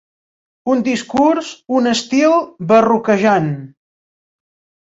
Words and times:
Un 0.75 0.79
discurs, 0.87 1.51
un 1.81 1.91
estil, 1.91 2.35
barroquejant. 2.73 3.55